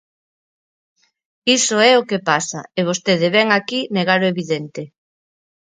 Iso 1.57 1.77
é 1.91 1.93
o 2.01 2.07
que 2.09 2.23
pasa, 2.29 2.61
e 2.79 2.81
vostede 2.89 3.27
vén 3.35 3.49
aquí 3.51 3.79
negar 3.97 4.19
o 4.23 4.29
evidente. 4.33 4.81